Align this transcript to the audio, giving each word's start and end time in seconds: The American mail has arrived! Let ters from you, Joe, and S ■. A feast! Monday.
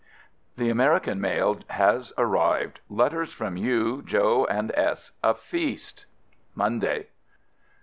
The 0.57 0.71
American 0.71 1.21
mail 1.21 1.59
has 1.69 2.11
arrived! 2.17 2.79
Let 2.89 3.11
ters 3.11 3.31
from 3.31 3.55
you, 3.55 4.01
Joe, 4.01 4.47
and 4.49 4.71
S 4.73 5.11
■. 5.23 5.29
A 5.29 5.35
feast! 5.35 6.07
Monday. 6.55 7.09